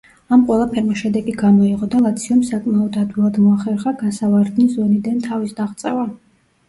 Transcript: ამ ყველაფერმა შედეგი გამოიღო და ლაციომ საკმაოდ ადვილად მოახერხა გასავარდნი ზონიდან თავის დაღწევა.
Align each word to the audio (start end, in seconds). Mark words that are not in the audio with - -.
ამ 0.35 0.43
ყველაფერმა 0.45 0.95
შედეგი 1.01 1.35
გამოიღო 1.41 1.89
და 1.95 2.01
ლაციომ 2.07 2.41
საკმაოდ 2.49 2.97
ადვილად 3.03 3.37
მოახერხა 3.45 3.95
გასავარდნი 4.03 4.69
ზონიდან 4.79 5.25
თავის 5.31 5.55
დაღწევა. 5.61 6.09